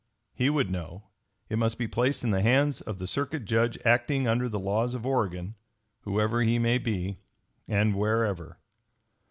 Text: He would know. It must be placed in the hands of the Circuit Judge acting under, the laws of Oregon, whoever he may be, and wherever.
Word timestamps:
He 0.33 0.49
would 0.49 0.71
know. 0.71 1.03
It 1.47 1.59
must 1.59 1.77
be 1.77 1.87
placed 1.87 2.23
in 2.23 2.31
the 2.31 2.41
hands 2.41 2.81
of 2.81 2.97
the 2.97 3.05
Circuit 3.05 3.45
Judge 3.45 3.77
acting 3.85 4.27
under, 4.27 4.49
the 4.49 4.57
laws 4.59 4.95
of 4.95 5.05
Oregon, 5.05 5.53
whoever 6.05 6.41
he 6.41 6.57
may 6.57 6.79
be, 6.79 7.19
and 7.67 7.95
wherever. 7.95 8.57